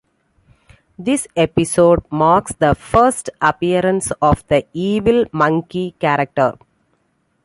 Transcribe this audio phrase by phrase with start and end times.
[0.97, 6.55] This episode marks the first appearance of the "Evil Monkey" character.